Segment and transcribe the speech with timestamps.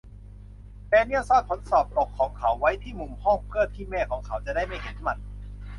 [0.89, 5.17] แดเนียลซ่อนผลสอบตกของเขาไว้ที่มุมห้อง เพื่อที่แม่ของเขาจะได้ไม่เห็นมัน